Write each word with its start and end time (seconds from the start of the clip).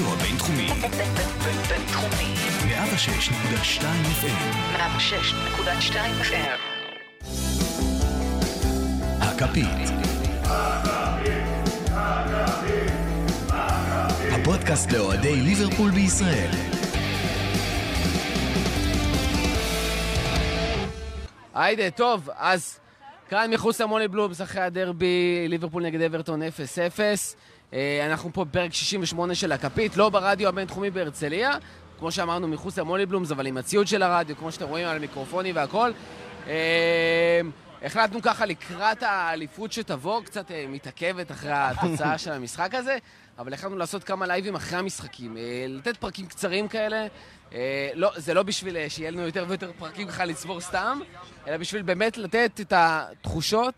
הרדיו 0.00 0.14
הבינתחומי. 0.14 0.68
בינתחומי. 1.68 2.34
106.2 2.68 3.82
FM. 4.22 4.76
106.2 4.76 5.94
FM. 6.22 6.58
הכפית. 9.20 9.66
הפודקאסט 14.32 14.92
לאוהדי 14.92 15.36
ליברפול 15.36 15.90
בישראל. 15.90 16.50
היידה, 21.54 21.90
טוב, 21.90 22.28
אז 22.36 22.78
כאן 23.30 23.50
מחוץ 23.50 23.80
למולי 23.80 24.08
בלומס 24.08 24.40
אחרי 24.40 24.62
הדרבי, 24.62 25.46
ליברפול 25.48 25.82
נגד 25.82 26.00
אברטון 26.00 26.42
0-0. 26.42 26.46
אה, 27.72 28.06
אנחנו 28.06 28.30
פה 28.32 28.44
בפרק 28.44 28.72
68 28.72 29.34
של 29.34 29.52
הכפית, 29.52 29.96
לא 29.96 30.08
ברדיו 30.08 30.48
הבינתחומי 30.48 30.90
בהרצליה, 30.90 31.50
כמו 31.98 32.12
שאמרנו, 32.12 32.48
מחוץ 32.48 32.78
למולי 32.78 33.06
בלומס, 33.06 33.30
אבל 33.30 33.46
עם 33.46 33.56
הציוד 33.56 33.86
של 33.86 34.02
הרדיו, 34.02 34.36
כמו 34.36 34.52
שאתם 34.52 34.64
רואים 34.64 34.86
על 34.86 34.96
המיקרופונים 34.96 35.56
והכל. 35.56 35.90
החלטנו 37.82 38.22
ככה 38.22 38.46
לקראת 38.46 39.02
האליפות 39.02 39.72
שתבוא, 39.72 40.22
קצת 40.22 40.50
אה, 40.50 40.64
מתעכבת 40.68 41.30
אחרי 41.30 41.52
התוצאה 41.52 42.18
של 42.18 42.32
המשחק 42.32 42.74
הזה, 42.74 42.98
אבל 43.38 43.54
החלטנו 43.54 43.76
לעשות 43.76 44.04
כמה 44.04 44.26
לייבים 44.26 44.54
אחרי 44.54 44.78
המשחקים. 44.78 45.36
אה, 45.36 45.66
לתת 45.68 45.96
פרקים 45.96 46.26
קצרים 46.26 46.68
כאלה. 46.68 47.06
אה, 47.52 47.90
לא, 47.94 48.12
זה 48.16 48.34
לא 48.34 48.42
בשביל 48.42 48.88
שיהיה 48.88 49.10
לנו 49.10 49.20
יותר 49.20 49.44
ויותר 49.48 49.70
פרקים 49.78 50.08
ככה 50.08 50.24
לצבור 50.24 50.60
סתם, 50.60 51.00
אלא 51.48 51.56
בשביל 51.56 51.82
באמת 51.82 52.16
לתת 52.16 52.60
את 52.60 52.72
התחושות, 52.76 53.74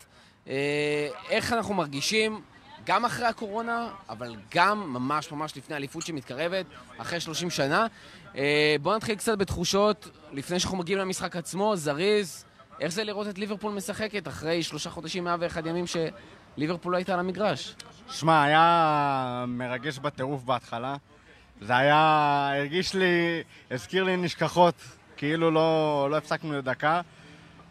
איך 1.29 1.53
אנחנו 1.53 1.75
מרגישים, 1.75 2.41
גם 2.87 3.05
אחרי 3.05 3.27
הקורונה, 3.27 3.89
אבל 4.09 4.37
גם 4.55 4.93
ממש 4.93 5.33
ממש 5.33 5.57
לפני 5.57 5.75
האליפות 5.75 6.07
שמתקרבת, 6.07 6.67
אחרי 6.99 7.21
30 7.21 7.51
שנה. 7.51 7.87
בואו 8.83 8.97
נתחיל 8.97 9.15
קצת 9.15 9.39
בתחושות, 9.39 10.09
לפני 10.33 10.61
שאנחנו 10.61 10.79
מגיעים 10.79 10.99
למשחק 10.99 11.37
עצמו, 11.37 11.77
זריז. 11.77 12.45
איך 12.81 12.93
זה 12.93 13.05
לראות 13.05 13.29
את 13.29 13.39
ליברפול 13.39 13.73
משחקת 13.73 14.29
אחרי 14.29 14.63
שלושה 14.63 14.91
חודשים, 14.91 15.25
101 15.25 15.67
ימים 15.67 15.85
שליברפול 15.87 16.93
לא 16.93 16.97
הייתה 16.97 17.15
על 17.15 17.21
המגרש? 17.21 17.75
שמע, 18.09 18.43
היה 18.43 19.45
מרגש 19.49 19.99
בטירוף 19.99 20.43
בהתחלה. 20.43 20.97
זה 21.61 21.77
היה, 21.77 22.51
הרגיש 22.57 22.95
לי, 22.95 23.43
הזכיר 23.71 24.05
לי 24.05 24.17
נשכחות, 24.17 24.75
כאילו 25.17 25.51
לא, 25.51 26.09
לא 26.11 26.17
הפסקנו 26.17 26.53
לדקה, 26.53 27.01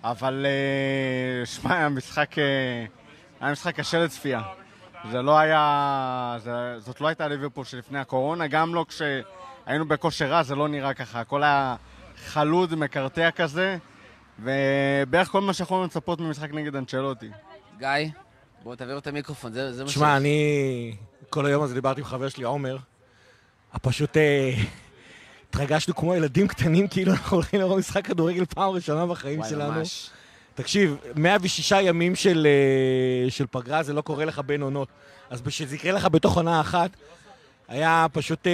אבל 0.03 0.45
אה, 0.45 1.45
שמע, 1.45 1.77
היה 1.77 1.89
משחק, 1.89 2.39
אה, 2.39 2.85
היה 3.41 3.51
משחק 3.51 3.75
קשה 3.75 3.99
לצפייה. 3.99 4.41
זה 5.11 5.21
לא 5.21 5.39
היה, 5.39 6.35
זה, 6.37 6.79
זאת 6.79 7.01
לא 7.01 7.07
הייתה 7.07 7.27
ליברפול 7.27 7.65
שלפני 7.65 7.99
הקורונה, 7.99 8.47
גם 8.47 8.75
לא 8.75 8.85
כשהיינו 8.89 9.87
בכושר 9.87 10.25
רע, 10.25 10.43
זה 10.43 10.55
לא 10.55 10.67
נראה 10.67 10.93
ככה. 10.93 11.19
הכל 11.19 11.43
היה 11.43 11.75
חלוד, 12.25 12.75
מקרטע 12.75 13.31
כזה, 13.31 13.77
ובערך 14.39 15.27
כל 15.27 15.41
מה 15.41 15.53
שיכולנו 15.53 15.85
לצפות 15.85 16.19
ממשחק 16.19 16.53
נגד 16.53 16.75
אנצ'לוטי. 16.75 17.29
גיא, 17.79 17.87
בוא 18.63 18.75
תעביר 18.75 18.97
את 18.97 19.07
המיקרופון, 19.07 19.51
זה, 19.51 19.73
זה 19.73 19.83
מה 19.83 19.89
תשמע, 19.89 20.17
אני 20.17 20.95
כל 21.29 21.45
היום 21.45 21.63
הזה 21.63 21.73
דיברתי 21.73 22.01
עם 22.01 22.05
חבר 22.05 22.29
שלי, 22.29 22.43
עומר. 22.43 22.77
פשוט 23.81 24.17
אה, 24.17 24.53
התרגשנו 25.49 25.95
כמו 25.95 26.15
ילדים 26.15 26.47
קטנים, 26.47 26.87
כאילו 26.87 27.11
אנחנו 27.11 27.37
הולכים 27.37 27.59
לראות 27.59 27.79
משחק 27.79 28.05
כדורגל 28.05 28.45
פעם 28.45 28.69
ראשונה 28.69 29.05
בחיים 29.05 29.39
וואי, 29.39 29.49
שלנו. 29.49 29.71
ממש. 29.71 30.09
תקשיב, 30.55 30.97
106 31.15 31.71
ימים 31.71 32.15
של, 32.15 32.47
אה, 32.47 33.31
של 33.31 33.45
פגרה 33.51 33.83
זה 33.83 33.93
לא 33.93 34.01
קורה 34.01 34.25
לך 34.25 34.41
בין 34.45 34.61
עונות. 34.61 34.87
אז 35.29 35.41
בשביל 35.41 35.67
זה 35.67 35.75
יקרה 35.75 35.91
לך 35.91 36.05
בתוך 36.05 36.35
עונה 36.35 36.61
אחת, 36.61 36.89
היה 37.71 38.05
פשוט, 38.11 38.47
אה, 38.47 38.51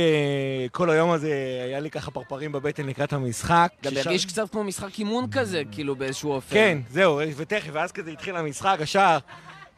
כל 0.72 0.90
היום 0.90 1.12
הזה, 1.12 1.34
היה 1.66 1.80
לי 1.80 1.90
ככה 1.90 2.12
פרפרים 2.12 2.52
בבטן 2.52 2.86
לקראת 2.86 3.14
המשחק. 3.14 3.72
גם 3.84 3.92
כשש- 3.92 4.06
הרגיש 4.08 4.26
קצת 4.26 4.50
כמו 4.52 4.64
משחק 4.64 5.00
אימון 5.00 5.26
כזה, 5.32 5.62
כאילו 5.72 5.96
באיזשהו 5.96 6.32
אופן. 6.32 6.54
כן, 6.56 6.78
זהו, 6.90 7.20
ותכף, 7.36 7.70
ואז 7.74 7.92
כזה 7.92 8.12
התחיל 8.12 8.36
המשחק, 8.36 8.78
השער, 8.82 9.18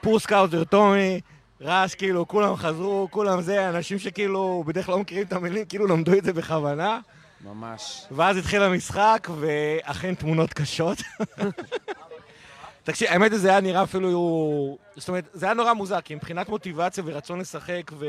Poor 0.02 0.24
Scouser 0.24 0.64
Tommy, 0.64 1.22
רעש, 1.62 1.96
כאילו, 1.96 2.28
כולם 2.28 2.56
חזרו, 2.56 3.08
כולם 3.12 3.42
זה, 3.42 3.70
אנשים 3.70 4.00
שכאילו 4.00 4.64
בדרך 4.68 4.86
כלל 4.86 4.96
לא 4.96 5.02
מכירים 5.02 5.24
את 5.28 5.34
המילים, 5.34 5.66
כאילו 5.66 5.88
למדו 5.88 6.14
את 6.18 6.24
זה 6.24 6.34
בכוונה. 6.34 7.00
ממש. 7.46 8.02
ואז 8.12 8.38
התחיל 8.38 8.62
המשחק, 8.64 9.28
ואכן 9.40 10.16
תמונות 10.16 10.54
קשות. 10.54 10.98
תקשיב, 12.84 13.08
האמת 13.12 13.32
היא, 13.32 13.40
זה 13.40 13.50
היה 13.50 13.60
נראה 13.62 13.84
אפילו... 13.84 14.78
זאת 14.96 15.08
אומרת, 15.08 15.30
זה 15.34 15.46
היה 15.46 15.54
נורא 15.56 15.74
מוזר, 15.74 16.02
כי 16.02 16.16
מבחינת 16.16 16.50
מוטיבציה 16.50 17.04
ורצון 17.08 17.40
לשחק, 17.40 17.92
ו... 18.00 18.06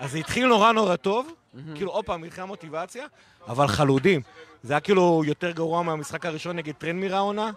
אז 0.00 0.10
זה 0.10 0.18
התחיל 0.18 0.46
נורא 0.46 0.72
נורא 0.72 0.96
טוב, 0.96 1.32
כאילו, 1.74 1.90
עוד 1.90 2.04
פעם, 2.04 2.20
מבחינת 2.22 2.46
מוטיבציה, 2.48 3.06
אבל 3.48 3.66
חלודים. 3.66 4.20
זה 4.62 4.72
היה 4.72 4.80
כאילו 4.80 5.22
יותר 5.26 5.50
גרוע 5.50 5.82
מהמשחק 5.82 6.26
הראשון 6.26 6.56
נגד 6.56 6.74
טרנמיר 6.74 7.16
העונה. 7.16 7.50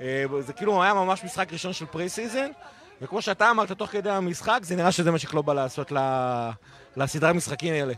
אה, 0.00 0.24
זה 0.40 0.52
כאילו 0.52 0.82
היה 0.82 0.94
ממש 0.94 1.24
משחק 1.24 1.52
ראשון 1.52 1.72
של 1.72 1.86
pre-season, 1.86 2.50
וכמו 3.02 3.22
שאתה 3.22 3.50
אמרת 3.50 3.72
תוך 3.72 3.90
כדי 3.90 4.10
המשחק, 4.10 4.60
זה 4.62 4.76
נראה 4.76 4.92
שזה 4.92 5.10
מה 5.10 5.18
שקלופ 5.18 5.46
בא 5.46 5.52
לעשות 5.54 5.92
ל- 5.92 6.50
לסדרה 6.96 7.30
המשחקים 7.30 7.74
האלה. 7.74 7.94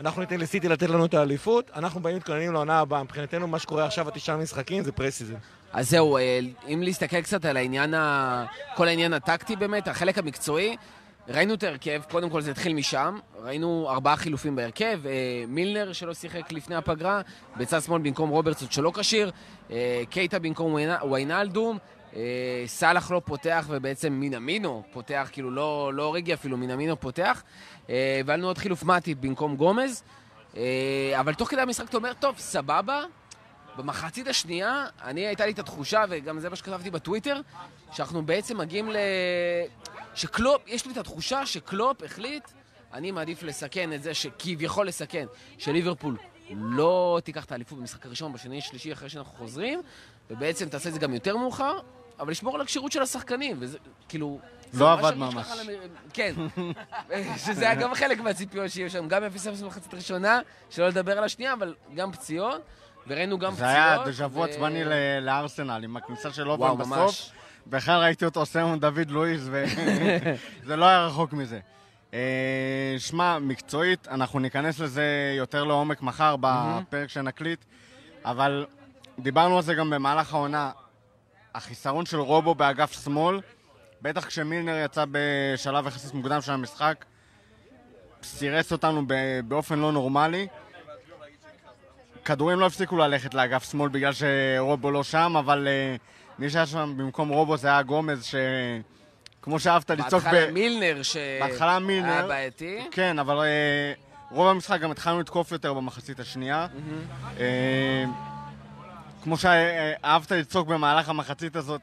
אנחנו 0.00 0.20
ניתן 0.20 0.40
לסיטי 0.40 0.68
לתת 0.68 0.88
לנו 0.88 1.04
את 1.04 1.14
האליפות, 1.14 1.70
אנחנו 1.76 2.00
באים 2.00 2.16
מתכוננים 2.16 2.52
לעונה 2.52 2.80
הבאה. 2.80 3.02
מבחינתנו, 3.02 3.46
מה 3.46 3.58
שקורה 3.58 3.84
עכשיו, 3.86 4.08
התשעה 4.08 4.36
משחקים, 4.36 4.84
זה 4.84 4.92
pre-season. 4.92 5.34
אז 5.72 5.90
זהו, 5.90 6.16
אה, 6.16 6.38
אם 6.68 6.82
להסתכל 6.82 7.20
קצת 7.22 7.44
על 7.44 7.56
העניין, 7.56 7.94
ה... 7.94 8.44
כל 8.74 8.88
העניין 8.88 9.12
הטקטי 9.12 9.56
באמת, 9.56 9.88
החלק 9.88 10.18
המקצועי, 10.18 10.76
ראינו 11.28 11.54
את 11.54 11.62
ההרכב, 11.62 12.02
קודם 12.10 12.30
כל 12.30 12.40
זה 12.40 12.50
התחיל 12.50 12.74
משם, 12.74 13.18
ראינו 13.42 13.86
ארבעה 13.90 14.16
חילופים 14.16 14.56
בהרכב, 14.56 15.00
אה, 15.06 15.44
מילנר 15.48 15.92
שלא 15.92 16.14
שיחק 16.14 16.52
לפני 16.52 16.74
הפגרה, 16.74 17.20
בצד 17.56 17.82
שמאל 17.82 18.02
במקום 18.02 18.30
רוברטסון 18.30 18.70
שלא 18.70 18.92
כשיר, 18.94 19.30
אה, 19.70 20.02
קייטה 20.10 20.38
במקום 20.38 20.76
ויינלדום, 21.10 21.78
אה, 22.16 22.64
סאלח 22.66 23.10
לא 23.10 23.22
פותח 23.24 23.66
ובעצם 23.68 24.12
מינמינו 24.12 24.82
פותח, 24.92 25.28
כאילו 25.32 25.50
לא, 25.50 25.90
לא 25.94 26.02
אוריגי 26.02 26.34
אפילו, 26.34 26.56
מינמינו 26.56 27.00
פותח, 27.00 27.42
אה, 27.90 28.20
והיה 28.26 28.36
לנו 28.36 28.46
עוד 28.46 28.58
חילוף 28.58 28.82
מאטיפ 28.82 29.18
במקום 29.20 29.56
גומז, 29.56 30.02
אה, 30.56 30.62
אבל 31.20 31.34
תוך 31.34 31.50
כדי 31.50 31.60
המשחק 31.60 31.88
אתה 31.88 31.96
אומר, 31.96 32.12
טוב, 32.20 32.34
סבבה, 32.38 33.04
במחצית 33.76 34.26
השנייה, 34.26 34.86
אני, 35.02 35.26
הייתה 35.26 35.46
לי 35.46 35.52
את 35.52 35.58
התחושה, 35.58 36.04
וגם 36.08 36.40
זה 36.40 36.50
מה 36.50 36.56
שכתבתי 36.56 36.90
בטוויטר, 36.90 37.40
שאנחנו 37.92 38.22
בעצם 38.22 38.58
מגיעים 38.58 38.90
ל... 38.90 38.96
שקלופ, 40.14 40.62
יש 40.66 40.86
לי 40.86 40.92
את 40.92 40.96
התחושה 40.96 41.46
שקלופ 41.46 42.02
החליט, 42.02 42.44
אני 42.92 43.10
מעדיף 43.10 43.42
לסכן 43.42 43.92
את 43.92 44.02
זה, 44.02 44.14
שכביכול 44.14 44.86
לסכן, 44.86 45.26
שליברפול 45.58 46.16
לא 46.50 47.20
תיקח 47.24 47.44
את 47.44 47.52
האליפות 47.52 47.78
במשחק 47.78 48.06
הראשון, 48.06 48.32
בשני, 48.32 48.60
שלישי, 48.60 48.92
אחרי 48.92 49.08
שאנחנו 49.08 49.32
חוזרים, 49.38 49.82
ובעצם 50.30 50.68
תעשה 50.68 50.88
את 50.88 50.94
זה 50.94 51.00
גם 51.00 51.14
יותר 51.14 51.36
מאוחר, 51.36 51.78
אבל 52.18 52.30
לשמור 52.30 52.54
על 52.54 52.60
הכשירות 52.60 52.92
של 52.92 53.02
השחקנים, 53.02 53.56
וזה, 53.60 53.78
כאילו... 54.08 54.40
לא 54.74 54.92
עבד 54.92 55.14
ממש. 55.14 55.48
כן, 56.12 56.34
שזה 57.46 57.70
היה 57.70 57.74
גם 57.74 57.94
חלק 57.94 58.20
מהציפיות 58.20 58.70
שיהיו 58.70 58.90
שם, 58.90 59.08
גם 59.08 59.22
0-0 59.22 59.62
במחצית 59.62 59.92
הראשונה, 59.92 60.40
שלא 60.70 60.88
לדבר 60.88 61.18
על 61.18 61.24
השנייה, 61.24 61.52
אבל 61.52 61.74
גם 61.94 62.12
פציעות, 62.12 62.62
וראינו 63.06 63.38
גם 63.38 63.52
זה 63.52 63.56
פציעות. 63.56 63.74
היה 63.74 63.98
דז'ה 64.06 64.26
וו 64.26 64.44
עצבני 64.44 64.82
לארסנל, 65.20 65.84
עם 65.84 65.96
הכניסה 65.96 66.32
של 66.32 66.50
אופן 66.50 66.78
בסוף. 66.78 67.30
בכלל 67.66 68.00
ראיתי 68.00 68.24
אותו 68.24 68.40
עושה 68.40 68.62
עם 68.62 68.78
דוד 68.78 69.10
לואיס, 69.10 69.42
וזה 69.44 70.76
לא 70.80 70.84
היה 70.84 71.06
רחוק 71.06 71.32
מזה. 71.32 71.60
אה, 72.14 72.94
שמע, 72.98 73.38
מקצועית, 73.38 74.08
אנחנו 74.08 74.38
ניכנס 74.38 74.78
לזה 74.78 75.34
יותר 75.36 75.64
לעומק 75.64 76.02
מחר 76.02 76.36
בפרק 76.40 77.08
שנקליט, 77.08 77.64
אבל 78.24 78.66
דיברנו 79.18 79.56
על 79.56 79.62
זה 79.62 79.74
גם 79.74 79.90
במהלך 79.90 80.34
העונה. 80.34 80.70
החיסרון 81.54 82.06
של 82.06 82.18
רובו 82.20 82.54
באגף 82.54 83.04
שמאל, 83.04 83.40
בטח 84.02 84.26
כשמילנר 84.26 84.84
יצא 84.84 85.04
בשלב 85.10 85.86
יחסית 85.86 86.14
מוקדם 86.14 86.40
של 86.40 86.52
המשחק, 86.52 87.04
סירס 88.22 88.72
אותנו 88.72 89.02
באופן 89.48 89.78
לא 89.78 89.92
נורמלי. 89.92 90.46
כדורים 92.26 92.60
לא 92.60 92.66
הפסיקו 92.66 92.96
ללכת 92.96 93.34
לאגף 93.34 93.70
שמאל 93.70 93.88
בגלל 93.88 94.12
שרובו 94.12 94.90
לא 94.90 95.04
שם, 95.04 95.36
אבל 95.38 95.68
uh, 95.68 96.38
מי 96.38 96.50
שהיה 96.50 96.66
שם 96.66 96.94
במקום 96.96 97.28
רובו 97.28 97.56
זה 97.56 97.68
היה 97.68 97.82
גומז, 97.82 98.24
שכמו 99.40 99.60
שאהבת 99.60 99.90
לצעוק 99.90 100.22
בהתחלה 100.24 100.50
מילנר, 100.52 101.02
ש... 101.02 101.16
בהתחלה 101.40 101.78
מילנר. 101.78 102.12
היה 102.12 102.26
בעייתי. 102.26 102.78
כן, 102.90 103.18
אבל 103.18 103.38
uh, 103.38 104.34
רוב 104.34 104.48
המשחק 104.48 104.80
גם 104.80 104.90
התחלנו 104.90 105.20
לתקוף 105.20 105.52
יותר 105.52 105.74
במחצית 105.74 106.20
השנייה. 106.20 106.66
Uh, 107.36 107.40
כמו 109.24 109.36
שאהבת 109.36 110.32
לצעוק 110.32 110.68
במהלך 110.68 111.08
המחצית 111.08 111.56
הזאת, 111.56 111.80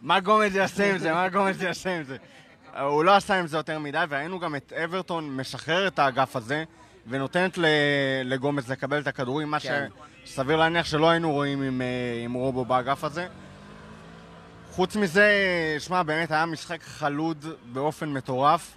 מה 0.00 0.20
גומז 0.20 0.56
יעשה 0.56 0.90
עם 0.90 0.98
זה? 0.98 1.12
מה 1.12 1.28
גומז 1.28 1.62
יעשה 1.62 1.96
עם 1.96 2.02
זה? 2.02 2.16
הוא 2.80 3.04
לא 3.04 3.16
עשה 3.16 3.38
עם 3.38 3.46
זה 3.46 3.56
יותר 3.56 3.78
מדי, 3.78 4.04
והיינו 4.08 4.38
גם 4.38 4.56
את 4.56 4.72
אברטון 4.84 5.36
משחרר 5.36 5.86
את 5.86 5.98
האגף 5.98 6.36
הזה, 6.36 6.64
ונותנת 7.06 7.58
ל- 7.58 7.66
לגומז 8.24 8.70
לקבל 8.70 9.00
את 9.00 9.06
הכדורים, 9.06 9.50
מה 9.50 9.60
כן. 9.60 9.88
שסביר 10.24 10.56
להניח 10.56 10.86
שלא 10.86 11.10
היינו 11.10 11.32
רואים 11.32 11.62
עם, 11.62 11.80
uh, 11.80 12.24
עם 12.24 12.32
רובו 12.32 12.64
באגף 12.64 13.04
הזה. 13.04 13.26
חוץ 14.70 14.96
מזה, 14.96 15.26
שמע, 15.78 16.02
באמת 16.02 16.30
היה 16.30 16.46
משחק 16.46 16.82
חלוד 16.82 17.46
באופן 17.72 18.08
מטורף. 18.08 18.74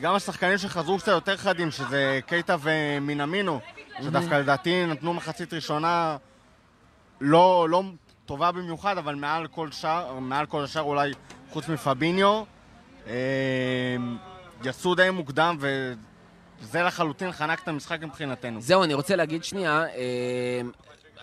גם 0.00 0.14
השחקנים 0.14 0.58
שחזרו 0.58 0.98
קצת 0.98 1.08
יותר 1.08 1.36
חדים, 1.36 1.70
שזה 1.70 2.20
קייטה 2.26 2.56
ומינמינו, 2.60 3.60
שדווקא 4.02 4.34
לדעתי 4.34 4.86
נתנו 4.86 5.14
מחצית 5.14 5.54
ראשונה 5.54 6.16
לא, 7.20 7.66
לא 7.70 7.82
טובה 8.26 8.52
במיוחד, 8.52 8.98
אבל 8.98 9.14
מעל 9.14 9.46
כל, 9.46 9.70
שער, 9.70 10.18
מעל 10.18 10.46
כל 10.46 10.64
השאר 10.64 10.82
אולי 10.82 11.12
חוץ 11.50 11.68
מפביניו. 11.68 12.42
אה, 13.06 13.14
יצאו 14.64 14.94
די 14.94 15.10
מוקדם, 15.10 15.56
וזה 16.60 16.82
לחלוטין 16.82 17.32
חנק 17.32 17.62
את 17.62 17.68
המשחק 17.68 18.02
מבחינתנו. 18.02 18.60
זהו, 18.60 18.84
אני 18.84 18.94
רוצה 18.94 19.16
להגיד 19.16 19.44
שנייה, 19.44 19.84
אה, 19.84 20.60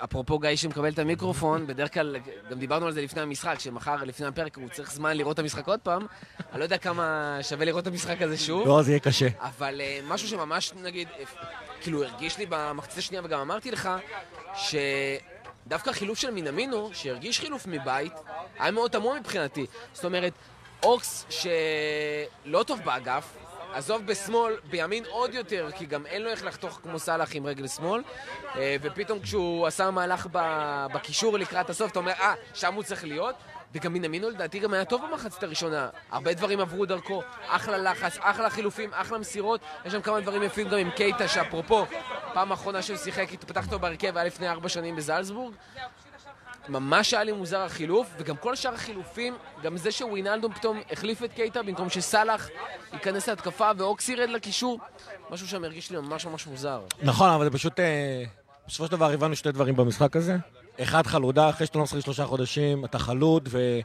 אפרופו 0.03 0.39
גיא 0.39 0.55
שמקבל 0.55 0.89
את 0.89 0.99
המיקרופון, 0.99 1.67
בדרך 1.67 1.93
כלל, 1.93 2.17
גם 2.49 2.59
דיברנו 2.59 2.85
על 2.85 2.91
זה 2.91 3.01
לפני 3.01 3.21
המשחק, 3.21 3.59
שמחר, 3.59 3.95
לפני 3.95 4.25
הפרק, 4.27 4.57
הוא 4.57 4.69
צריך 4.69 4.91
זמן 4.91 5.17
לראות 5.17 5.33
את 5.33 5.39
המשחק 5.39 5.67
עוד 5.67 5.79
פעם. 5.79 6.05
אני 6.51 6.59
לא 6.59 6.63
יודע 6.63 6.77
כמה 6.77 7.37
שווה 7.41 7.65
לראות 7.65 7.81
את 7.81 7.87
המשחק 7.87 8.21
הזה 8.21 8.37
שוב. 8.37 8.67
לא, 8.67 8.81
זה 8.81 8.91
יהיה 8.91 8.99
קשה. 8.99 9.27
אבל 9.39 9.81
אה, 9.81 9.99
משהו 10.07 10.27
שממש, 10.27 10.73
נגיד, 10.73 11.07
אה, 11.19 11.23
כאילו 11.81 12.03
הרגיש 12.03 12.37
לי 12.37 12.45
במחצית 12.49 12.97
השנייה, 12.97 13.21
וגם 13.25 13.39
אמרתי 13.39 13.71
לך, 13.71 13.89
שדווקא 14.55 15.89
החילוף 15.89 16.19
של 16.19 16.31
מינמינו, 16.31 16.89
שהרגיש 16.93 17.39
חילוף 17.39 17.67
מבית, 17.67 18.13
היה 18.59 18.71
מאוד 18.71 18.91
תמוה 18.91 19.19
מבחינתי. 19.19 19.65
זאת 19.93 20.05
אומרת, 20.05 20.33
אוקס 20.83 21.25
שלא 21.29 22.63
טוב 22.63 22.79
באגף, 22.85 23.37
עזוב 23.73 24.05
בשמאל, 24.05 24.57
בימין 24.69 25.03
עוד 25.09 25.33
יותר, 25.33 25.69
כי 25.77 25.85
גם 25.85 26.05
אין 26.05 26.21
לו 26.21 26.29
איך 26.29 26.45
לחתוך 26.45 26.79
כמו 26.83 26.99
סאלח 26.99 27.29
עם 27.33 27.45
רגל 27.45 27.67
שמאל. 27.67 28.01
אה, 28.55 28.75
ופתאום 28.81 29.19
כשהוא 29.19 29.67
עשה 29.67 29.91
מהלך 29.91 30.27
בקישור 30.93 31.37
לקראת 31.37 31.69
הסוף, 31.69 31.91
אתה 31.91 31.99
אומר, 31.99 32.11
אה, 32.11 32.33
שם 32.53 32.73
הוא 32.73 32.83
צריך 32.83 33.03
להיות. 33.03 33.35
וגם 33.73 33.93
מינמינו 33.93 34.29
לדעתי 34.29 34.59
גם 34.59 34.73
היה 34.73 34.85
טוב 34.85 35.01
במחצית 35.09 35.43
הראשונה. 35.43 35.89
הרבה 36.11 36.33
דברים 36.33 36.59
עברו 36.59 36.85
דרכו, 36.85 37.21
אחלה 37.47 37.77
לחץ, 37.77 38.17
אחלה 38.19 38.49
חילופים, 38.49 38.89
אחלה 38.93 39.17
מסירות. 39.17 39.61
יש 39.85 39.93
שם 39.93 40.01
כמה 40.01 40.21
דברים 40.21 40.43
יפים 40.43 40.69
גם 40.69 40.77
עם 40.77 40.89
קייטה, 40.89 41.27
שאפרופו, 41.27 41.85
פעם 42.33 42.51
אחרונה 42.51 42.81
שהוא 42.81 42.97
שיחק, 42.97 43.33
התפתח 43.33 43.65
אותו 43.65 43.79
בהרכב, 43.79 44.17
היה 44.17 44.25
לפני 44.25 44.49
ארבע 44.49 44.69
שנים 44.69 44.95
בזלצבורג. 44.95 45.53
ממש 46.69 47.13
היה 47.13 47.23
לי 47.23 47.31
מוזר 47.31 47.59
החילוף, 47.59 48.07
וגם 48.17 48.35
כל 48.35 48.55
שאר 48.55 48.73
החילופים, 48.73 49.35
גם 49.63 49.77
זה 49.77 49.91
שווינלדום 49.91 50.53
פתאום 50.53 50.79
החליף 50.91 51.23
את 51.23 51.33
קייטה 51.33 51.63
במקום 51.63 51.89
שסאלח 51.89 52.49
ייכנס 52.93 53.29
להתקפה 53.29 53.71
ואוקס 53.77 54.09
ירד 54.09 54.29
לקישור, 54.29 54.79
משהו 55.29 55.47
שם 55.47 55.63
הרגיש 55.63 55.91
לי 55.91 55.97
ממש 55.97 56.25
ממש 56.25 56.47
מוזר. 56.47 56.81
נכון, 57.01 57.29
אבל 57.29 57.43
זה 57.43 57.51
פשוט... 57.51 57.79
אה, 57.79 58.23
בסופו 58.67 58.85
של 58.85 58.91
דבר 58.91 59.11
הבנו 59.11 59.35
שתי 59.35 59.51
דברים 59.51 59.75
במשחק 59.75 60.15
הזה. 60.15 60.37
אחד, 60.81 61.07
חלודה, 61.07 61.49
אחרי 61.49 61.67
שאתה 61.67 61.77
לא 61.77 61.83
משחק 61.83 61.99
שלושה 61.99 62.25
חודשים, 62.25 62.85
אתה 62.85 62.99
חלוד, 62.99 63.49
ו... 63.51 63.79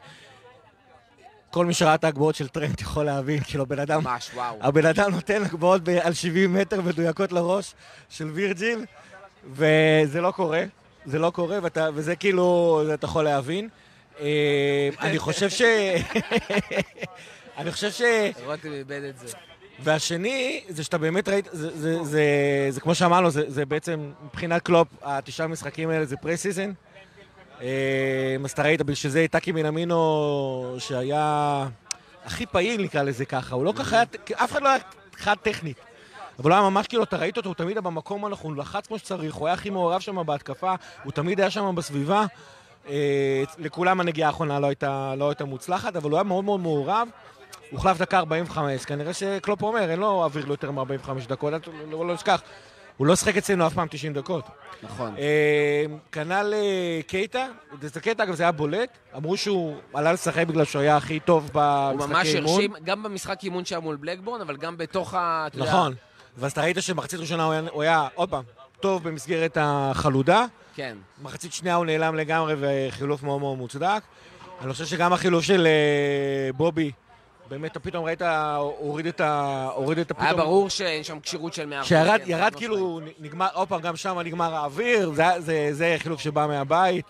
כל 1.51 1.67
מי 1.67 1.75
שראה 1.75 1.95
את 1.95 2.05
ההגבהות 2.05 2.35
של 2.35 2.49
טרנט 2.49 2.81
יכול 2.81 3.05
להבין, 3.05 3.41
כאילו, 3.41 3.67
בן 3.67 3.79
אדם... 3.79 4.05
ממש, 4.05 4.31
וואו. 4.35 4.57
הבן 4.61 4.87
אדם 4.87 5.11
נותן 5.11 5.43
הגבהות 5.43 5.83
על 6.03 6.13
70 6.13 6.55
מטר 6.55 6.81
מדויקות 6.81 7.33
לראש 7.33 7.75
של 8.09 8.31
וירג'יל, 8.31 8.85
וזה 9.51 10.21
לא 10.21 10.31
קורה. 10.31 10.65
זה 11.09 11.19
לא 11.19 11.31
קורה, 11.31 11.59
ואתה, 11.63 11.89
וזה 11.95 12.17
כאילו, 12.17 12.81
זה 12.87 12.95
אתה 12.95 13.07
יכול 13.07 13.25
להבין. 13.25 13.69
אה, 14.21 14.89
אני 15.01 15.19
חושב 15.19 15.51
ש... 15.51 15.63
אני 17.59 17.73
חושב 17.73 17.91
ש... 17.91 18.03
רותם 18.45 18.73
איבד 18.73 19.03
את 19.03 19.19
זה. 19.19 19.37
והשני, 19.81 20.65
זה 20.69 20.85
שאתה 20.85 20.99
באמת 20.99 21.29
ראית, 21.29 21.49
זה, 21.53 21.79
זה, 21.79 22.05
זה, 22.05 22.23
זה 22.71 22.81
כמו 22.81 22.95
שאמרנו, 22.95 23.31
זה, 23.31 23.45
זה 23.49 23.67
בעצם, 23.67 24.13
מבחינת 24.25 24.63
קלופ, 24.63 24.89
התשעה 25.03 25.47
משחקים 25.47 25.91
האלה 25.91 26.05
זה 26.05 26.17
pre-season. 26.17 26.73
אה, 27.61 28.37
אז 28.45 28.51
אתה 28.51 28.63
ראית, 28.63 28.83
בשביל 28.83 29.13
זה 29.13 29.27
טאקי 29.31 29.53
מינמינו, 29.53 30.77
שהיה 30.79 31.67
הכי 32.25 32.47
פעיל, 32.47 32.83
נקרא 32.83 33.03
לזה 33.03 33.25
ככה, 33.25 33.55
הוא 33.55 33.65
לא 33.65 33.73
ככה 33.77 33.97
היה, 33.97 34.05
אף 34.45 34.53
אחד 34.53 34.63
לא 34.63 34.69
היה 34.69 34.79
חד 35.17 35.37
טכנית. 35.43 35.77
אבל 36.39 36.51
הוא 36.51 36.59
היה 36.61 36.71
ממש 36.71 36.87
כאילו, 36.87 37.03
אתה 37.03 37.17
ראית 37.17 37.37
אותו, 37.37 37.49
הוא 37.49 37.55
תמיד 37.55 37.77
היה 37.77 37.83
במקום 37.83 38.25
הנכון, 38.25 38.53
הוא 38.55 38.61
לחץ 38.61 38.87
כמו 38.87 38.99
שצריך, 38.99 39.35
הוא 39.35 39.47
היה 39.47 39.55
הכי 39.55 39.71
מעורב 39.71 40.01
שם 40.01 40.27
בהתקפה, 40.27 40.75
הוא 41.05 41.13
תמיד 41.13 41.41
היה 41.41 41.51
שם 41.51 41.75
בסביבה. 41.75 42.25
אה, 42.89 43.43
לכולם 43.59 44.01
הנגיעה 44.01 44.29
האחרונה 44.29 44.61
לא 44.61 44.67
הייתה, 44.67 45.15
לא 45.19 45.29
הייתה 45.29 45.45
מוצלחת, 45.45 45.97
אבל 45.97 46.11
הוא 46.11 46.17
היה 46.19 46.25
מאוד 46.25 46.45
מאוד 46.45 46.61
מעורב. 46.61 47.09
הוא 47.71 47.79
הוחלף 47.79 47.99
דקה 47.99 48.19
45, 48.19 48.85
כנראה 48.85 49.13
שקלופ 49.15 49.63
אומר, 49.63 49.91
אין 49.91 49.99
לו 49.99 50.25
אוויר 50.25 50.47
ליותר 50.47 50.71
מ-45 50.71 50.85
דקות, 51.29 51.53
ת- 51.55 51.69
לא 51.91 52.07
לא 52.07 52.15
נשכח. 52.15 52.43
הוא 52.97 53.07
לא 53.07 53.17
שיחק 53.17 53.37
אצלנו 53.37 53.67
אף 53.67 53.75
פעם 53.75 53.89
90 53.91 54.13
דקות. 54.13 54.45
נכון. 54.83 55.15
אה, 55.19 55.85
כנ"ל 56.13 56.55
אה, 56.55 57.01
קייטה, 57.07 57.47
זה 57.83 58.01
קייטה, 58.01 58.23
אגב, 58.23 58.35
זה 58.35 58.43
היה 58.43 58.53
בולט. 58.53 58.89
אמרו 59.17 59.37
שהוא 59.37 59.77
עלה 59.95 60.13
לשחק 60.13 60.47
בגלל 60.47 60.65
שהוא 60.65 60.83
היה 60.83 60.97
הכי 60.97 61.21
טוב 61.21 61.51
הוא 61.53 61.61
במשחקי 61.93 62.13
ממש 62.13 62.35
אימון. 62.35 62.51
הרשים, 62.55 62.73
גם 62.85 63.03
במשחק 63.03 63.45
אימון 63.45 63.65
שהיה 63.65 63.81
מול 63.81 63.97
בלקבורן, 63.97 64.41
אבל 64.41 64.57
גם 64.57 64.77
בתוך 64.77 65.15
ה... 65.15 65.45
אתה 65.47 65.59
יודע, 65.59 65.71
נכון. 65.71 65.95
ואז 66.39 66.53
אתה 66.53 66.61
ראית 66.61 66.77
שבמחצית 66.81 67.21
ראשונה 67.21 67.45
הוא 67.45 67.53
היה, 67.53 67.63
הוא 67.73 67.83
היה, 67.83 68.09
עוד 68.15 68.31
פעם, 68.31 68.43
טוב 68.81 69.09
במסגרת 69.09 69.59
החלודה. 69.61 70.45
כן. 70.75 70.97
מחצית 71.23 71.53
שנייה 71.53 71.75
הוא 71.75 71.85
נעלם 71.85 72.15
לגמרי 72.15 72.55
וחילוף 72.59 73.23
מאוד 73.23 73.41
מאוד 73.41 73.59
מוצדק. 73.59 74.03
אני 74.61 74.73
חושב 74.73 74.85
שגם 74.85 75.13
החילוף 75.13 75.45
של 75.45 75.67
אה, 75.67 76.53
בובי, 76.53 76.93
באמת, 77.49 77.73
אתה 77.73 77.81
פתאום 77.81 78.05
ראית, 78.05 78.23
הוריד 78.57 79.07
את 79.07 79.21
ה... 79.21 79.69
הוריד 79.75 79.99
את 79.99 80.11
הפתאום... 80.11 80.27
היה 80.27 80.37
ברור 80.37 80.71
שאין 80.71 81.05
שם 81.05 81.21
כשירות 81.21 81.55
של 81.55 81.73
100%. 81.83 81.85
שירד, 81.85 82.21
כן, 82.25 82.31
ירד 82.31 82.55
כאילו, 82.55 83.01
נגמר, 83.19 83.49
עוד 83.53 83.69
פעם, 83.69 83.81
גם 83.81 83.97
שם 83.97 84.19
נגמר 84.19 84.55
האוויר, 84.55 85.11
זה, 85.15 85.25
זה, 85.39 85.69
זה 85.73 85.97
חילוף 85.99 86.21
שבא 86.21 86.47
מהבית. 86.47 87.07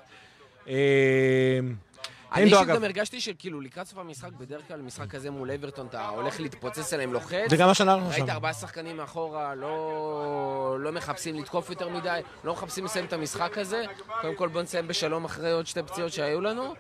אני 2.32 2.44
אישית 2.44 2.58
אגב, 2.58 2.76
גם 2.76 2.84
הרגשתי 2.84 3.20
שכאילו 3.20 3.60
לקראת 3.60 3.86
סוף 3.86 3.98
המשחק, 3.98 4.32
בדרך 4.32 4.62
כלל 4.69 4.80
משחק 4.80 5.10
כזה 5.10 5.30
מול 5.30 5.50
אברטון, 5.50 5.86
אתה 5.86 6.08
הולך 6.08 6.40
להתפוצץ 6.40 6.92
עליהם 6.92 7.12
לוחץ. 7.12 7.50
זה 7.50 7.56
גם 7.56 7.69
השנה 7.69 7.94
אנחנו 7.94 8.08
ראית 8.08 8.26
שם. 8.26 8.30
ארבעה 8.30 8.52
שחקנים 8.54 8.96
מאחורה, 8.96 9.54
לא, 9.54 10.76
לא 10.80 10.92
מחפשים 10.92 11.38
לתקוף 11.38 11.70
יותר 11.70 11.88
מדי, 11.88 12.20
לא 12.44 12.52
מחפשים 12.52 12.84
לסיים 12.84 13.04
את 13.04 13.12
המשחק 13.12 13.58
הזה. 13.58 13.84
קודם 14.20 14.34
כל 14.34 14.48
בוא 14.48 14.62
נסיים 14.62 14.88
בשלום 14.88 15.25
אחרי 15.25 15.52
עוד 15.52 15.66
שתי 15.66 15.82
פציעות 15.82 16.12
שהיו 16.12 16.40
לנו. 16.40 16.75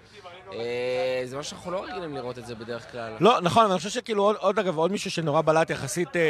אה, 0.52 1.22
זה 1.24 1.38
משהו 1.38 1.50
שאנחנו 1.50 1.70
לא 1.70 1.84
רגילים 1.84 2.14
לראות 2.14 2.38
את 2.38 2.46
זה 2.46 2.54
בדרך 2.54 2.92
כלל. 2.92 3.12
לא, 3.20 3.40
נכון, 3.40 3.62
אבל 3.62 3.72
אני 3.72 3.78
חושב 3.78 3.90
שכאילו 3.90 4.22
עוד, 4.22 4.36
עוד 4.36 4.58
אגב, 4.58 4.78
עוד 4.78 4.92
מישהו 4.92 5.10
שנורא 5.10 5.40
בלט 5.40 5.70
יחסית, 5.70 6.16
אה, 6.16 6.22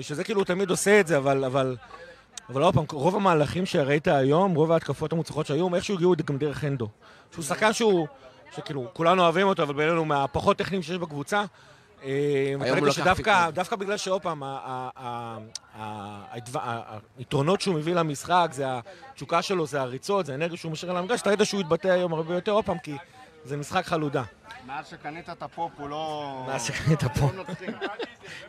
שזה 0.00 0.24
כאילו 0.24 0.40
הוא 0.40 0.46
תמיד 0.46 0.70
עושה 0.70 1.00
את 1.00 1.06
זה, 1.06 1.16
אבל, 1.16 1.44
אבל, 1.44 1.76
אבל 2.48 2.62
עוד 2.62 2.74
פעם, 2.74 2.84
רוב 2.92 3.16
המהלכים 3.16 3.66
שראית 3.66 4.08
היום, 4.08 4.54
רוב 4.54 4.72
ההתקפות 4.72 5.12
המוצלחות 5.12 5.46
שהיו, 5.46 5.74
איכשהו 5.74 5.94
הגיעו 5.94 6.14
גם 6.26 6.38
דרך 6.38 6.64
הנדו. 6.64 6.88
שהוא 7.32 7.44
שחקן 7.44 7.72
שהוא, 7.72 8.06
שכאילו, 8.56 8.86
כולנו 8.92 9.22
אוהבים 9.22 9.46
אותו, 9.46 9.62
אבל 9.62 9.74
בינינו 9.74 10.04
מהפחות 10.04 10.56
טכניים 10.58 10.82
שיש 10.82 10.96
בקבוצה. 10.96 11.44
אה, 12.04 12.54
לקח 12.60 12.90
שדווקא 12.90 13.14
פיקוד. 13.14 13.54
דווקא 13.54 13.76
בגלל 13.76 13.96
שעוד 13.96 14.22
פעם, 14.22 14.42
היתרונות 17.18 17.60
שהוא 17.60 17.74
מביא 17.74 17.94
למשחק, 17.94 18.48
זה 18.52 18.64
התשוקה 19.10 19.42
שלו, 19.42 19.66
זה 19.66 19.80
הריצות, 19.80 20.26
זה 20.26 20.32
האנרגיה 20.32 20.56
שהוא 20.56 20.72
משאיר 20.72 20.90
על 20.90 20.96
המגרש, 20.96 21.20
אתה 21.20 21.30
ראית 21.30 21.40
שהוא 21.44 21.60
יתבטא 21.60 21.88
היום 21.88 22.12
הרבה 22.12 22.34
יותר, 22.34 22.52
עוד 22.52 22.64
פעם, 22.64 22.78
כי 22.78 22.96
זה 23.44 23.56
משחק 23.56 23.86
חלודה. 23.86 24.22
מאז 24.66 24.86
שקנית 24.86 25.30
את 25.30 25.42
הפופ 25.42 25.72
הוא 25.78 25.88
לא... 25.88 26.44
מאז 26.46 26.64
שקנית 26.64 27.04
פה. 27.04 27.20
לא 27.20 27.32
נוצרים. 27.32 27.70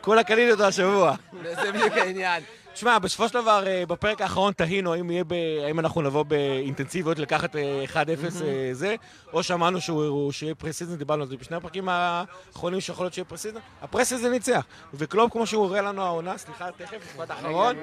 כולה 0.00 0.24
קניתי 0.24 0.52
אותו 0.52 0.64
השבוע. 0.64 1.14
זה 1.42 1.72
בדיוק 1.72 1.92
העניין. 1.92 2.42
תשמע, 2.74 2.98
בסופו 2.98 3.28
של 3.28 3.34
דבר, 3.34 3.64
אה, 3.66 3.86
בפרק 3.88 4.20
האחרון 4.20 4.52
תהינו 4.52 4.92
האם, 4.94 5.10
ב... 5.28 5.32
האם 5.66 5.78
אנחנו 5.80 6.02
נבוא 6.02 6.22
באינטנסיביות 6.22 7.18
לקחת 7.18 7.56
אה, 7.56 7.84
1-0 7.92 7.96
אה, 8.44 8.68
זה, 8.72 8.94
או 9.32 9.42
שמענו 9.42 9.80
שהוא- 9.80 10.32
שיהיה 10.32 10.54
פרסיזן, 10.54 10.96
דיברנו 10.96 11.22
על 11.22 11.28
זה 11.28 11.36
בשני 11.36 11.56
הפרקים 11.56 11.88
האחרונים 11.88 12.80
שיכול 12.80 13.04
להיות 13.04 13.14
שיהיה 13.14 13.24
פרסיזן. 13.24 13.58
הפרסיזן 13.82 14.30
ניצח. 14.30 14.64
וקלוב, 14.94 15.30
כמו 15.30 15.46
שהוא 15.46 15.66
הראה 15.66 15.82
לנו 15.82 16.02
העונה, 16.02 16.38
סליחה, 16.38 16.68
תכף, 16.76 16.96
משפט 17.10 17.30
אחרון. 17.30 17.76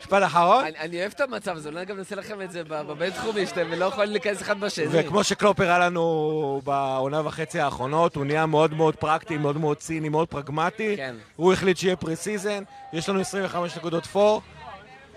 משפט 0.00 0.22
אחרון. 0.22 0.64
אני, 0.80 1.00
אוהב 1.00 1.12
את 1.16 1.20
המצב 1.20 1.56
הזה, 1.56 1.68
אולי 1.68 1.84
גם 1.84 1.96
נעשה 1.98 2.16
לכם 2.16 2.42
את 2.42 2.52
זה 2.52 2.62
בבינתחומי, 2.64 3.46
שאתם 3.46 3.72
לא 3.72 3.84
יכולים 3.84 4.10
להיכנס 4.10 4.42
אחד 4.42 4.60
בשני. 4.60 4.84
וכמו 4.90 5.24
שקלופ 5.24 5.60
הראה 5.60 5.78
לנו 5.78 6.60
בעונה 6.64 7.26
וחצי 7.26 7.60
האחרונות, 7.60 8.16
הוא 8.16 8.24
נהיה 8.24 8.46
מאוד 8.46 8.74
מאוד 8.74 8.96
פרקטי, 8.96 9.36
מאוד 9.38 9.56
מאוד 9.56 9.76
ציני, 9.76 10.08
מאוד 10.08 10.28
פרגמטי. 10.28 10.96
כן. 10.96 11.16
הוא 11.36 11.52
החליט 11.52 11.76
שיהיה 11.76 11.96
pre-season, 11.96 12.62
יש 12.92 13.08
לנו 13.08 13.20
25 13.20 13.76
נקודות 13.76 14.06
פור. 14.06 14.29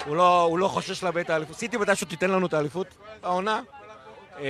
הוא 0.05 0.15
לא, 0.15 0.41
הוא 0.43 0.59
לא 0.59 0.67
חושש 0.67 1.03
לאבד 1.03 1.17
את 1.17 1.29
האליפות. 1.29 1.55
סיטי 1.57 1.77
מתישהו 1.77 2.07
תיתן 2.07 2.29
לנו 2.29 2.47
את 2.47 2.53
האליפות 2.53 2.87
העונה. 3.23 3.61
אה, 4.39 4.45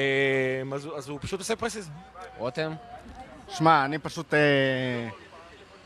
אז, 0.74 0.89
אז 0.98 1.10
הוא 1.10 1.19
פשוט 1.22 1.39
עושה 1.39 1.55
pre-season. 1.56 1.92
רותם? 2.38 2.74
שמע, 3.50 3.86
אני 3.86 3.98
פשוט 4.00 4.33
אה, 4.33 4.39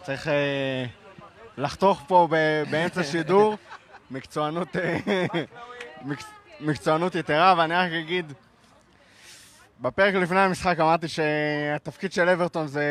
צריך 0.03 0.27
אה, 0.27 0.85
לחתוך 1.57 2.01
פה 2.07 2.27
ב- 2.31 2.63
באמצע 2.71 3.03
שידור 3.03 3.57
מקצוענות, 4.11 4.67
אה, 4.75 4.97
מקצ- 6.05 6.25
מקצוענות 6.61 7.15
יתרה, 7.15 7.53
ואני 7.57 7.73
רק 7.75 7.91
אגיד, 7.91 8.33
בפרק 9.81 10.13
לפני 10.15 10.39
המשחק 10.39 10.79
אמרתי 10.79 11.07
שהתפקיד 11.07 12.13
של 12.13 12.29
אברטון 12.29 12.67
זה... 12.67 12.83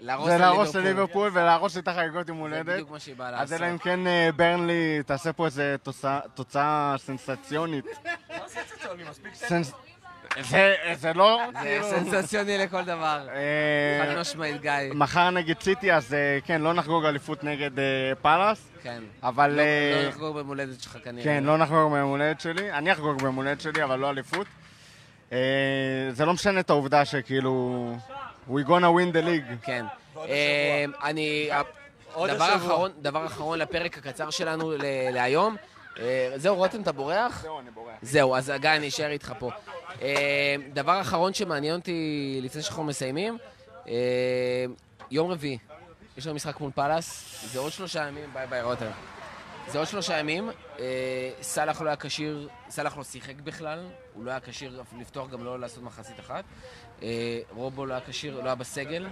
להרוס 0.00 0.28
זה 0.30 0.38
להרוס 0.38 0.74
לליברפול. 0.74 0.82
לליברפול 0.84 1.30
ולהרוס 1.32 1.78
את 1.78 1.88
החגיגות 1.88 2.28
יום 2.28 2.36
זה 2.38 2.42
הולדת. 2.42 2.66
בדיוק 2.66 2.90
מה 2.90 2.98
שהיא 2.98 3.14
באה 3.16 3.28
אז 3.28 3.52
לעשות. 3.52 3.52
אלא 3.66 3.70
אם 3.72 3.78
כן 3.78 4.06
אה, 4.06 4.28
ברנלי 4.36 5.02
תעשה 5.06 5.32
פה 5.32 5.46
איזה 5.46 5.76
תוצאה- 6.34 6.94
סנסציונית. 6.98 7.84
סנס- 9.34 9.72
זה, 10.40 10.74
זה 10.94 11.12
לא... 11.12 11.40
זה 11.52 11.58
כאילו, 11.60 11.84
סנסציוני 11.84 12.58
לכל 12.58 12.84
דבר. 12.84 13.26
אה, 13.28 14.06
חד 14.14 14.20
משמעית, 14.20 14.60
גיא. 14.60 14.70
מחר 14.94 15.30
נגד 15.30 15.60
סיטי, 15.60 15.92
אז 15.92 16.14
אה, 16.14 16.38
כן, 16.44 16.62
לא 16.62 16.72
נחגוג 16.74 17.04
אליפות 17.04 17.44
נגד 17.44 17.70
פאלאס, 18.22 18.68
כן. 18.82 19.02
אבל... 19.22 19.50
לא 19.50 19.62
לא 20.02 20.08
נחגוג 20.08 20.34
ביום 20.34 20.48
הולדת 20.48 20.80
שלך 20.82 20.98
כנראה. 21.04 21.24
כן, 21.24 21.44
לא 21.44 21.58
נחגוג 21.58 21.92
ביום 21.92 22.10
הולדת 22.10 22.40
שלי. 22.40 22.72
אני 22.72 22.92
אחגוג 22.92 23.18
ביום 23.22 23.34
הולדת 23.36 23.60
שלי, 23.60 23.84
אבל 23.84 23.98
לא 23.98 24.10
אליפות. 24.10 24.46
זה 26.10 26.24
לא 26.26 26.32
משנה 26.32 26.60
את 26.60 26.70
העובדה 26.70 27.04
שכאילו... 27.04 27.96
We 28.50 28.62
gonna 28.64 28.90
win 28.90 29.12
the 29.12 29.22
league. 29.22 29.56
כן. 29.62 29.84
אה, 30.16 30.84
אני... 31.04 31.50
דבר. 32.26 32.56
אחרון, 32.56 32.90
דבר 33.02 33.26
אחרון 33.26 33.58
לפרק 33.58 33.98
הקצר 33.98 34.30
שלנו 34.30 34.72
להיום. 35.12 35.56
אה, 35.98 36.32
זהו, 36.36 36.56
רותם, 36.56 36.82
אתה 36.82 36.92
בורח? 36.92 37.42
זהו, 37.42 37.60
אני 37.60 37.70
בורח. 37.70 37.94
זהו, 38.02 38.36
אז 38.36 38.52
גיא, 38.60 38.70
אני 38.70 38.88
אשאר 38.88 39.10
איתך 39.10 39.32
פה. 39.38 39.50
אה, 40.02 40.56
דבר 40.72 41.00
אחרון 41.00 41.34
שמעניין 41.34 41.76
אותי 41.76 42.38
לפני 42.42 42.62
שאנחנו 42.62 42.84
מסיימים, 42.84 43.38
אה, 43.88 44.64
יום 45.10 45.30
רביעי, 45.30 45.58
יש 46.16 46.26
לנו 46.26 46.36
משחק 46.36 46.60
מול 46.60 46.70
פאלאס, 46.74 47.38
זה 47.52 47.58
עוד 47.58 47.72
שלושה 47.72 48.08
ימים, 48.08 48.30
bye 48.32 48.46
bye 48.46 48.62
רותם. 48.62 49.15
זה 49.68 49.78
עוד 49.78 49.86
שלושה 49.86 50.18
ימים, 50.18 50.50
אה, 50.78 51.30
סאלח 51.42 51.80
לא 51.80 51.88
היה 51.88 51.96
כשיר, 51.96 52.48
סאלח 52.68 52.96
לא 52.96 53.04
שיחק 53.04 53.34
בכלל, 53.34 53.86
הוא 54.14 54.24
לא 54.24 54.30
היה 54.30 54.40
כשיר 54.40 54.82
לפתוח, 54.98 55.30
גם 55.30 55.44
לא 55.44 55.60
לעשות 55.60 55.82
מחצית 55.82 56.20
אחת. 56.20 56.44
אה, 57.02 57.38
רובו 57.50 57.86
לא 57.86 57.94
היה 57.94 58.02
כשיר, 58.06 58.40
לא 58.40 58.44
היה 58.44 58.54
בסגל. 58.54 59.06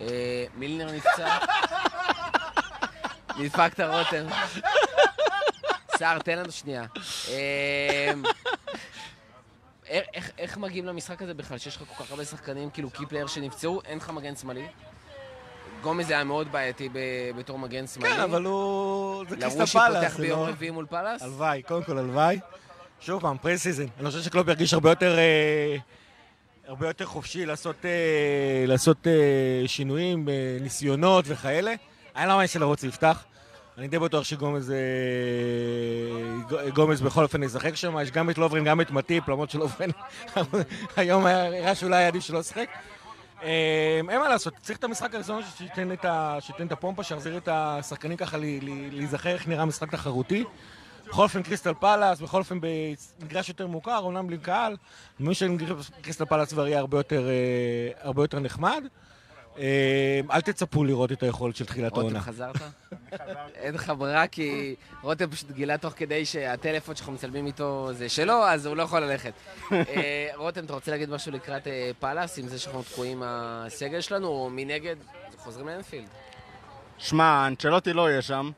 אה, 0.00 0.44
מילנר 0.54 0.92
נפצע. 0.92 1.38
נדפקת 3.38 3.80
רותם. 3.80 4.26
סער, 5.96 6.18
תן 6.18 6.38
לנו 6.38 6.52
שנייה. 6.52 6.86
אה, 7.28 8.12
איך, 9.86 10.06
איך, 10.14 10.30
איך 10.38 10.56
מגיעים 10.56 10.86
למשחק 10.86 11.22
הזה 11.22 11.34
בכלל, 11.34 11.58
שיש 11.58 11.76
לך 11.76 11.82
כל 11.88 12.04
כך 12.04 12.10
הרבה 12.10 12.24
שחקנים, 12.24 12.70
כאילו 12.70 12.90
קי 12.90 13.06
פלייר 13.06 13.26
שנפצעו, 13.26 13.80
אין 13.84 13.98
לך 13.98 14.10
מגן 14.10 14.36
שמאלי? 14.36 14.68
גומז 15.82 16.10
היה 16.10 16.24
מאוד 16.24 16.52
בעייתי 16.52 16.88
בתור 17.36 17.58
מגן 17.58 17.86
שמאלי. 17.86 18.14
כן, 18.14 18.20
אבל 18.20 18.44
הוא... 18.44 19.24
זה 19.28 19.36
קריסטל 19.36 19.58
לרושי 19.58 19.72
פאלאס. 19.78 20.04
פותח 20.04 20.16
זה 20.16 20.22
ביום 20.22 20.40
לא- 20.40 20.46
רביעי 20.48 20.70
מול 20.70 20.86
פאלאס? 20.90 21.22
הלוואי, 21.22 21.62
קודם 21.62 21.84
כל 21.84 21.98
הלוואי. 21.98 22.38
שוב 23.00 23.20
פעם, 23.22 23.36
פרי 23.38 23.58
סיזן. 23.58 23.86
אני 24.00 24.06
חושב 24.10 24.22
שקלופ 24.22 24.48
ירגיש 24.48 24.74
הרבה 24.74 24.90
יותר... 24.90 25.18
אה, 25.18 25.76
הרבה 26.68 26.86
יותר 26.88 27.04
חופשי 27.06 27.46
לעשות, 27.46 27.76
אה, 27.84 27.90
לעשות 28.66 29.06
אה, 29.06 29.12
שינויים, 29.68 30.28
אה, 30.28 30.34
ניסיונות 30.60 31.24
וכאלה. 31.28 31.74
היה 32.14 32.26
למה 32.26 32.44
יש 32.44 32.56
לרוץ 32.56 32.84
יפתח. 32.84 33.24
אני 33.78 33.88
די 33.88 33.98
בטוח 33.98 34.24
שגומז 34.24 34.72
גומז 36.74 37.00
בכל 37.00 37.22
אופן 37.22 37.42
ישחק 37.42 37.76
שם. 37.76 37.96
יש 38.02 38.10
גם 38.10 38.30
את 38.30 38.38
לוברין, 38.38 38.64
גם 38.64 38.80
את 38.80 38.90
מטיפ, 38.90 39.28
למרות 39.28 39.50
שלוברין 39.50 39.90
היום 40.96 41.26
היה- 41.26 41.44
הראה 41.46 41.74
שאולי 41.74 42.04
עדיף 42.04 42.22
שלא 42.22 42.38
ישחק. 42.38 42.66
אה, 43.42 44.00
אין 44.08 44.20
מה 44.20 44.28
לעשות, 44.28 44.54
צריך 44.60 44.78
את 44.78 44.84
המשחק 44.84 45.14
הראשון 45.14 45.42
שייתן 45.56 45.92
את, 45.92 46.04
ה, 46.04 46.38
את 46.62 46.72
הפומפה, 46.72 47.02
שיחזיר 47.02 47.36
את 47.36 47.48
השחקנים 47.52 48.16
ככה 48.16 48.36
להיזכר 48.92 49.30
איך 49.30 49.48
נראה 49.48 49.64
משחק 49.64 49.90
תחרותי. 49.90 50.44
בכל 51.08 51.22
אופן 51.22 51.42
קריסטל 51.42 51.74
פלאס, 51.74 52.20
בכל 52.20 52.38
אופן 52.38 52.58
במגרש 52.60 53.48
יותר 53.48 53.66
מוכר, 53.66 53.98
אומנם 53.98 54.26
בלי 54.26 54.38
קהל. 54.38 54.76
אני 55.20 55.28
מבין 55.28 55.58
שקריסטל 55.82 56.24
פלאס 56.24 56.52
כבר 56.52 56.66
יהיה 56.66 56.78
הרבה 56.78 56.98
יותר, 56.98 57.28
אה, 57.28 57.90
הרבה 58.00 58.22
יותר 58.22 58.38
נחמד. 58.38 58.84
אה, 59.58 60.20
אל 60.30 60.40
תצפו 60.40 60.84
לראות 60.84 61.12
את 61.12 61.22
היכולת 61.22 61.56
של 61.56 61.64
תחילת 61.64 61.92
רותם, 61.92 62.00
העונה. 62.00 62.20
חזרת? 62.20 62.56
אין 63.54 63.74
לך 63.74 63.92
ברירה, 63.98 64.26
כי 64.26 64.74
רותם 65.02 65.30
פשוט 65.30 65.50
גילה 65.50 65.78
תוך 65.78 65.92
כדי 65.96 66.24
שהטלפון 66.24 66.94
שאנחנו 66.94 67.12
מצלמים 67.12 67.46
איתו 67.46 67.88
זה 67.92 68.08
שלו, 68.08 68.44
אז 68.44 68.66
הוא 68.66 68.76
לא 68.76 68.82
יכול 68.82 69.00
ללכת. 69.00 69.32
אה, 69.72 70.28
רותם, 70.34 70.64
אתה 70.64 70.72
רוצה 70.72 70.90
להגיד 70.90 71.10
משהו 71.10 71.32
לקראת 71.32 71.66
אה, 71.66 71.90
פאלאס, 71.98 72.38
עם 72.38 72.48
זה 72.48 72.58
שאנחנו 72.58 72.82
תקועים 72.82 73.22
הסגל 73.24 74.00
שלנו, 74.00 74.26
או 74.26 74.50
מנגד, 74.50 74.96
חוזרים 75.36 75.68
לאנפילד? 75.68 76.08
שמע, 76.98 77.46
אנצ'לוטי 77.46 77.92
לא 77.92 78.10
יהיה 78.10 78.22
שם. 78.22 78.50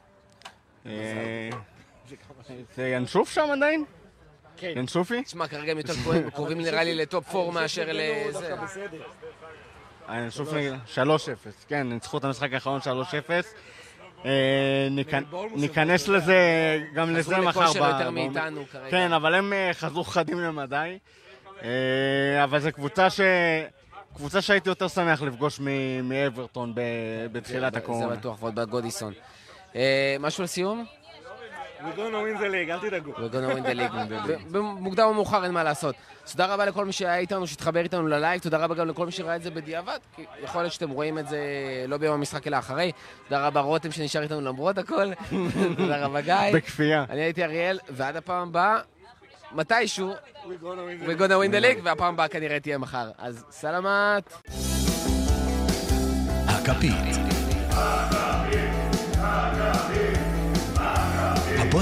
זה 2.77 2.89
ינשוף 2.89 3.31
שם 3.31 3.49
עדיין? 3.53 3.85
כן. 4.57 4.73
ינשופי? 4.77 5.23
תשמע, 5.23 5.49
כרגע 5.49 5.73
הם 5.73 5.79
יותר 5.79 5.93
קרובים 6.35 6.59
נראה 6.61 6.85
לי 6.85 6.95
לטופ 6.95 7.35
4 7.35 7.51
מאשר 7.51 7.89
לזה. 7.93 8.57
ינשוף 10.19 10.53
נגד... 10.53 10.73
3-0, 10.95 10.99
כן, 11.69 11.89
ניצחו 11.89 12.19
את 12.19 12.25
המשחק 12.25 12.53
האחרון 12.53 12.81
3-0. 12.81 12.87
אה, 14.25 14.89
ניכנס 15.57 16.09
לזה, 16.09 16.39
גם 16.95 17.15
לזה 17.15 17.23
חזרו 17.35 17.45
מחר. 17.45 17.61
לכושר 17.61 17.83
ב- 17.83 17.87
יותר 17.93 18.11
מאיתנו 18.11 18.65
כרגע. 18.73 18.91
כן, 18.91 19.13
אבל 19.13 19.35
הם 19.35 19.53
אה, 19.53 19.71
חזרו 19.73 20.05
חדים 20.05 20.41
למדי. 20.41 20.99
אה, 21.63 22.45
אבל 22.45 22.59
זו 22.61 22.73
קבוצה 22.73 23.11
ש... 23.11 23.21
קבוצה 24.17 24.41
שהייתי 24.43 24.69
יותר 24.69 24.89
שמח 24.89 25.23
לפגוש 25.23 25.61
מאברטון 26.03 26.73
בתחילת 27.33 27.73
זה 27.73 27.79
הקורונה. 27.79 28.17
בטוח, 28.17 28.43
ועוד 28.43 28.55
בגודיסון. 28.55 29.13
משהו 30.21 30.45
לסיום? 30.45 30.85
We 31.81 31.97
gonna 31.97 32.21
win 32.23 32.37
the 32.43 32.49
league, 32.51 32.71
אל 32.71 32.79
תדאגו. 32.79 33.13
We're 33.13 33.33
gonna 33.33 33.55
win 33.55 33.63
the 33.67 33.75
league. 33.75 34.53
במוקדם 34.53 35.05
או 35.05 35.15
מאוחר 35.15 35.45
אין 35.45 35.53
מה 35.53 35.65
לעשות. 35.65 35.95
תודה 36.33 36.47
רבה 36.47 36.65
לכל 36.65 36.85
מי 36.85 36.93
שהיה 36.93 37.17
איתנו, 37.17 37.47
שהתחבר 37.47 37.81
איתנו 37.81 38.07
ללייב, 38.07 38.41
תודה 38.41 38.59
רבה 38.59 38.75
גם 38.75 38.89
לכל 38.89 39.07
מי 39.07 39.13
שראה 39.13 39.37
את 39.37 39.43
זה 39.43 39.51
בדיעבד, 39.51 39.99
כי 40.17 40.25
יכול 40.43 40.63
להיות 40.63 40.73
שאתם 40.73 40.91
רואים 40.91 41.19
את 41.19 41.29
זה 41.29 41.39
לא 41.89 41.97
ביום 41.97 42.15
המשחק 42.15 42.47
אלא 42.47 42.59
אחרי. 42.59 42.93
תודה 43.29 43.47
רבה 43.47 43.61
רותם 43.61 43.93
שנשאר 43.93 44.23
איתנו 44.23 44.41
למרות 44.41 44.79
הכל. 44.79 45.15
תודה 45.77 46.05
רבה 46.05 46.21
גיא. 46.21 46.35
בכפייה. 46.55 47.05
אני 47.11 47.21
הייתי 47.21 47.45
אריאל, 47.45 47.79
ועד 47.91 48.17
הפעם 48.17 48.49
הבאה, 48.49 48.79
מתישהו, 49.53 50.13
We 50.13 50.17
gonna 50.47 50.53
win 50.65 51.05
the 51.05 51.07
we're 51.07 51.21
gonna 51.21 51.39
win 51.39 51.53
the 51.55 51.63
league, 51.65 51.81
והפעם 51.85 52.15
הבאה 52.15 52.29
כנראה 52.29 52.61
תהיה 52.61 52.79
מחר. 52.79 53.11
אז 53.19 53.45
סלמת. 53.51 54.35
הכפית. 56.49 57.17